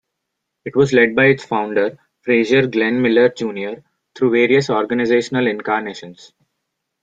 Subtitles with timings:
[0.65, 3.83] It was led by its founder, Frazier Glenn Miller Junior
[4.15, 6.33] through various organizational incarnations.